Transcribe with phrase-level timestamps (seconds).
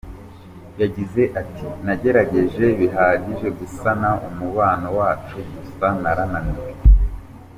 [0.81, 6.71] Yagize ati "Nagerageje bihagije gusana umubano wacu gusa narananiwe.